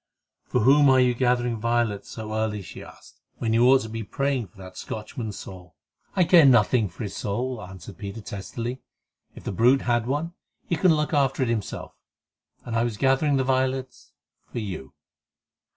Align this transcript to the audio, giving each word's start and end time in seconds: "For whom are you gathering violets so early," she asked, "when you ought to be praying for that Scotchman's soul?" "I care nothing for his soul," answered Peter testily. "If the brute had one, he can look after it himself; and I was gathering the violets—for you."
"For 0.45 0.61
whom 0.61 0.89
are 0.89 0.99
you 0.99 1.13
gathering 1.13 1.57
violets 1.59 2.09
so 2.09 2.33
early," 2.33 2.63
she 2.63 2.81
asked, 2.81 3.21
"when 3.37 3.53
you 3.53 3.69
ought 3.69 3.81
to 3.81 3.89
be 3.89 4.01
praying 4.01 4.47
for 4.47 4.57
that 4.57 4.75
Scotchman's 4.75 5.37
soul?" 5.37 5.75
"I 6.15 6.23
care 6.23 6.43
nothing 6.43 6.89
for 6.89 7.03
his 7.03 7.15
soul," 7.15 7.61
answered 7.61 7.99
Peter 7.99 8.19
testily. 8.21 8.81
"If 9.35 9.43
the 9.43 9.51
brute 9.51 9.83
had 9.83 10.07
one, 10.07 10.33
he 10.65 10.75
can 10.75 10.95
look 10.95 11.13
after 11.13 11.43
it 11.43 11.49
himself; 11.49 11.93
and 12.65 12.75
I 12.75 12.83
was 12.83 12.97
gathering 12.97 13.37
the 13.37 13.43
violets—for 13.43 14.57
you." 14.57 14.95